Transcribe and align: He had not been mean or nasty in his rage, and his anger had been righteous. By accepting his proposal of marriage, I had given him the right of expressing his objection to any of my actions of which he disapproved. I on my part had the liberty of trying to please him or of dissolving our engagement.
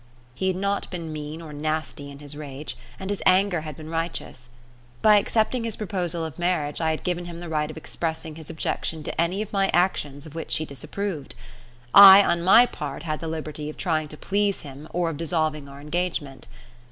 He 0.33 0.47
had 0.47 0.55
not 0.55 0.89
been 0.89 1.13
mean 1.13 1.43
or 1.43 1.53
nasty 1.53 2.09
in 2.09 2.17
his 2.17 2.35
rage, 2.35 2.75
and 2.99 3.11
his 3.11 3.21
anger 3.23 3.61
had 3.61 3.77
been 3.77 3.91
righteous. 3.91 4.49
By 5.03 5.17
accepting 5.17 5.63
his 5.63 5.75
proposal 5.75 6.25
of 6.25 6.39
marriage, 6.39 6.81
I 6.81 6.89
had 6.89 7.03
given 7.03 7.25
him 7.25 7.39
the 7.39 7.47
right 7.49 7.69
of 7.69 7.77
expressing 7.77 8.33
his 8.33 8.49
objection 8.49 9.03
to 9.03 9.21
any 9.21 9.43
of 9.43 9.53
my 9.53 9.69
actions 9.73 10.25
of 10.25 10.33
which 10.33 10.57
he 10.57 10.65
disapproved. 10.65 11.35
I 11.93 12.23
on 12.23 12.41
my 12.41 12.65
part 12.65 13.03
had 13.03 13.19
the 13.19 13.27
liberty 13.27 13.69
of 13.69 13.77
trying 13.77 14.07
to 14.07 14.17
please 14.17 14.61
him 14.61 14.87
or 14.91 15.11
of 15.11 15.17
dissolving 15.17 15.69
our 15.69 15.79
engagement. 15.79 16.47